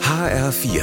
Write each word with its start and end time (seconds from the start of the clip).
HR4, 0.00 0.82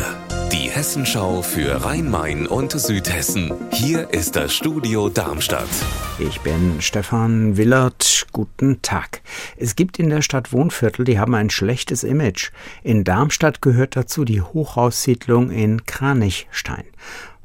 die 0.52 0.70
Hessenschau 0.70 1.42
für 1.42 1.86
Rhein-Main 1.86 2.48
und 2.48 2.74
Südhessen. 2.74 3.54
Hier 3.72 4.10
ist 4.14 4.36
das 4.36 4.54
Studio 4.54 5.08
Darmstadt. 5.08 5.70
Ich 6.20 6.42
bin 6.42 6.82
Stefan 6.82 7.56
Willert. 7.56 8.28
Guten 8.34 8.82
Tag. 8.82 9.22
Es 9.56 9.78
gibt 9.78 10.00
in 10.00 10.10
der 10.10 10.22
Stadt 10.22 10.52
Wohnviertel, 10.52 11.06
die 11.06 11.18
haben 11.18 11.34
ein 11.34 11.50
schlechtes 11.50 12.04
Image. 12.04 12.52
In 12.84 13.06
Darmstadt 13.06 13.62
gehört 13.62 13.96
dazu 13.96 14.26
die 14.26 14.42
Hochhaussiedlung 14.42 15.50
in 15.50 15.86
Kranichstein. 15.86 16.84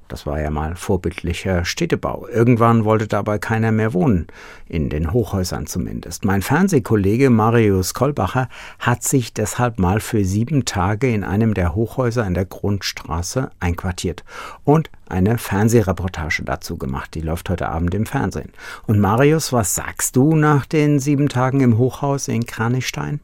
Das 0.08 0.26
war 0.26 0.40
ja 0.40 0.50
mal 0.50 0.76
vorbildlicher 0.76 1.64
Städtebau. 1.64 2.28
Irgendwann 2.28 2.84
wollte 2.84 3.08
dabei 3.08 3.38
keiner 3.38 3.72
mehr 3.72 3.92
wohnen, 3.92 4.26
in 4.68 4.88
den 4.88 5.12
Hochhäusern 5.12 5.66
zumindest. 5.66 6.24
Mein 6.24 6.42
Fernsehkollege 6.42 7.30
Marius 7.30 7.94
Kolbacher 7.94 8.48
hat 8.78 9.02
sich 9.02 9.34
deshalb 9.34 9.78
mal 9.78 10.00
für 10.00 10.24
sieben 10.24 10.64
Tage 10.64 11.12
in 11.12 11.24
einem 11.24 11.54
der 11.54 11.74
Hochhäuser 11.74 12.26
in 12.26 12.34
der 12.34 12.44
Grundstraße 12.44 13.50
einquartiert 13.58 14.24
und 14.64 14.90
eine 15.08 15.38
Fernsehreportage 15.38 16.42
dazu 16.44 16.76
gemacht. 16.76 17.14
Die 17.14 17.20
läuft 17.20 17.50
heute 17.50 17.68
Abend 17.68 17.94
im 17.94 18.06
Fernsehen. 18.06 18.52
Und 18.86 18.98
Marius, 18.98 19.52
was 19.52 19.74
sagst 19.74 20.16
du 20.16 20.34
nach 20.34 20.66
den 20.66 20.98
sieben 20.98 21.28
Tagen 21.28 21.60
im 21.60 21.78
Hochhaus 21.78 22.28
in 22.28 22.46
Kranichstein? 22.46 23.20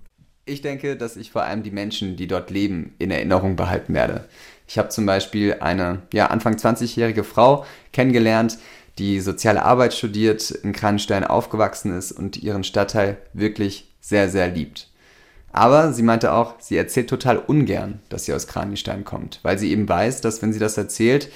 Ich 0.53 0.61
denke, 0.61 0.97
dass 0.97 1.17
ich 1.17 1.31
vor 1.31 1.45
allem 1.45 1.63
die 1.63 1.71
Menschen, 1.71 2.15
die 2.17 2.27
dort 2.27 2.51
leben, 2.51 2.95
in 2.99 3.11
Erinnerung 3.11 3.57
behalten 3.57 3.95
werde. 3.95 4.29
Ich 4.69 4.77
habe 4.77 4.91
zum 4.91 5.07
Beispiel 5.07 5.57
eine 5.61 6.03
ja, 6.13 6.27
Anfang 6.27 6.57
20-jährige 6.57 7.25
Frau 7.25 7.65
kennengelernt, 7.95 8.59
die 8.99 9.21
soziale 9.21 9.65
Arbeit 9.65 9.95
studiert, 9.95 10.51
in 10.51 10.75
Kranstein 10.75 11.25
aufgewachsen 11.25 11.97
ist 11.97 12.13
und 12.13 12.37
ihren 12.37 12.65
Stadtteil 12.65 13.17
wirklich 13.33 13.91
sehr, 14.03 14.29
sehr 14.29 14.49
liebt. 14.49 14.91
Aber 15.53 15.95
sie 15.95 16.03
meinte 16.03 16.35
auch, 16.35 16.57
sie 16.61 16.77
erzählt 16.77 17.09
total 17.09 17.39
ungern, 17.39 18.01
dass 18.11 18.27
sie 18.27 18.35
aus 18.35 18.47
Kranichstein 18.47 19.05
kommt, 19.05 19.41
weil 19.43 19.59
sie 19.59 19.71
eben 19.71 19.89
weiß, 19.89 20.21
dass 20.21 20.43
wenn 20.43 20.53
sie 20.53 20.59
das 20.59 20.77
erzählt, 20.77 21.31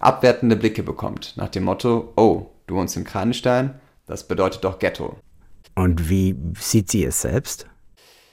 abwertende 0.00 0.56
Blicke 0.56 0.82
bekommt, 0.82 1.34
nach 1.36 1.50
dem 1.50 1.62
Motto, 1.62 2.12
oh, 2.16 2.46
du 2.66 2.74
wohnst 2.74 2.96
in 2.96 3.04
Kranichstein, 3.04 3.74
das 4.06 4.26
bedeutet 4.26 4.64
doch 4.64 4.80
Ghetto. 4.80 5.16
Und 5.76 6.08
wie 6.10 6.34
sieht 6.58 6.90
sie 6.90 7.04
es 7.04 7.22
selbst? 7.22 7.68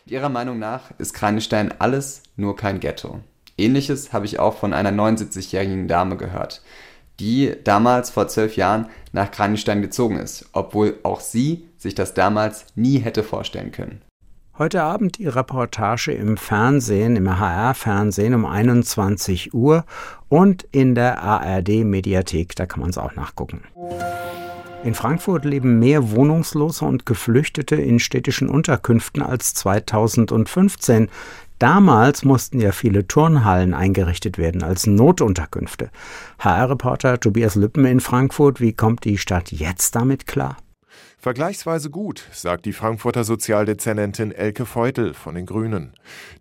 Ihrer 0.06 0.28
Meinung 0.30 0.60
nach 0.60 0.92
ist 0.98 1.14
Kranichstein 1.14 1.74
alles 1.80 2.24
nur 2.36 2.58
kein 2.58 2.82
Ghetto. 2.82 3.22
Ähnliches 3.58 4.12
habe 4.12 4.26
ich 4.26 4.38
auch 4.38 4.58
von 4.58 4.74
einer 4.74 4.92
79-jährigen 4.92 5.88
Dame 5.88 6.18
gehört, 6.18 6.62
die 7.22 7.56
damals 7.64 8.10
vor 8.10 8.28
zwölf 8.28 8.58
Jahren 8.58 8.88
nach 9.14 9.32
Kranichstein 9.32 9.82
gezogen 9.82 10.18
ist, 10.18 10.50
obwohl 10.52 11.00
auch 11.04 11.22
sie 11.22 11.70
sich 11.78 11.96
das 11.96 12.14
damals 12.14 12.66
nie 12.76 13.00
hätte 13.00 13.24
vorstellen 13.24 13.72
können. 13.72 14.02
Heute 14.58 14.84
Abend 14.84 15.18
die 15.20 15.28
Reportage 15.28 16.12
im 16.12 16.36
Fernsehen, 16.36 17.16
im 17.16 17.40
HR-Fernsehen 17.40 18.34
um 18.34 18.46
21 18.46 19.54
Uhr 19.54 19.86
und 20.28 20.64
in 20.72 20.96
der 20.96 21.24
ARD-Mediathek, 21.24 22.56
da 22.56 22.66
kann 22.66 22.82
man 22.82 22.90
es 22.90 22.98
auch 22.98 23.16
nachgucken. 23.16 23.64
In 24.84 24.96
Frankfurt 24.96 25.46
leben 25.46 25.80
mehr 25.80 26.12
Wohnungslose 26.12 26.84
und 26.84 27.06
Geflüchtete 27.06 27.76
in 27.76 28.00
städtischen 28.00 28.50
Unterkünften 28.50 29.22
als 29.22 29.54
2015. 29.54 31.08
Damals 31.58 32.26
mussten 32.26 32.60
ja 32.60 32.74
viele 32.74 33.08
Turnhallen 33.08 33.74
eingerichtet 33.74 34.38
werden 34.38 34.62
als 34.62 34.86
Notunterkünfte. 34.86 35.90
HR-Reporter 36.40 37.22
Tobias 37.22 37.56
Lüppen 37.56 37.86
in 37.86 38.02
Frankfurt, 38.02 38.60
wie 38.60 38.74
kommt 38.74 39.06
die 39.06 39.18
Stadt 39.18 39.54
jetzt 39.54 39.96
damit 39.96 40.28
klar? 40.28 40.58
Vergleichsweise 41.18 41.90
gut, 41.90 42.28
sagt 42.34 42.66
die 42.66 42.74
Frankfurter 42.74 43.24
Sozialdezernentin 43.24 44.34
Elke 44.34 44.66
Feutel 44.66 45.14
von 45.14 45.36
den 45.36 45.46
Grünen. 45.46 45.94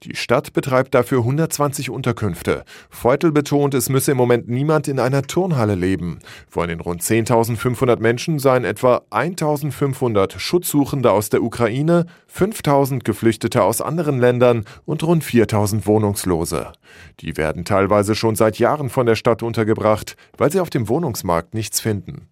Die 0.03 0.17
Stadt 0.17 0.53
betreibt 0.53 0.95
dafür 0.95 1.19
120 1.19 1.89
Unterkünfte. 1.89 2.64
Feutel 2.91 3.30
betont, 3.30 3.75
es 3.75 3.89
müsse 3.89 4.11
im 4.11 4.17
Moment 4.17 4.48
niemand 4.48 4.89
in 4.89 4.98
einer 4.98 5.23
Turnhalle 5.23 5.77
leben. 5.77 6.19
Von 6.48 6.69
den 6.69 6.80
rund 6.80 7.00
10.500 7.00 8.00
Menschen 8.00 8.41
seien 8.41 8.64
etwa 8.64 9.02
1.500 9.11 10.40
Schutzsuchende 10.40 11.13
aus 11.13 11.29
der 11.30 11.45
Ukraine, 11.45 12.07
5.000 12.34 13.05
Geflüchtete 13.05 13.63
aus 13.63 13.80
anderen 13.80 14.19
Ländern 14.19 14.64
und 14.84 15.05
rund 15.05 15.23
4.000 15.23 15.86
Wohnungslose. 15.86 16.73
Die 17.20 17.36
werden 17.36 17.64
teilweise 17.64 18.17
schon 18.17 18.34
seit 18.34 18.58
Jahren 18.58 18.90
von 18.90 19.07
der 19.07 19.14
Stadt 19.14 19.45
untergebracht, 19.45 20.17
weil 20.36 20.51
sie 20.51 20.58
auf 20.58 20.70
dem 20.70 20.89
Wohnungsmarkt 20.89 21.55
nichts 21.55 21.80
finden. 21.80 22.32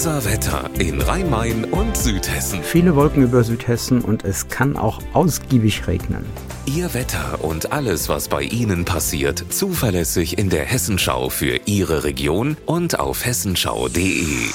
Unser 0.00 0.24
Wetter 0.24 0.70
in 0.78 0.98
Rhein-Main 0.98 1.64
und 1.64 1.94
Südhessen. 1.94 2.62
Viele 2.62 2.96
Wolken 2.96 3.22
über 3.22 3.44
Südhessen 3.44 4.00
und 4.00 4.24
es 4.24 4.48
kann 4.48 4.78
auch 4.78 4.98
ausgiebig 5.12 5.86
regnen. 5.88 6.24
Ihr 6.64 6.94
Wetter 6.94 7.44
und 7.44 7.72
alles, 7.72 8.08
was 8.08 8.28
bei 8.28 8.40
Ihnen 8.40 8.86
passiert, 8.86 9.44
zuverlässig 9.50 10.38
in 10.38 10.48
der 10.48 10.64
Hessenschau 10.64 11.28
für 11.28 11.60
Ihre 11.66 12.04
Region 12.04 12.56
und 12.64 12.98
auf 12.98 13.26
hessenschau.de. 13.26 14.48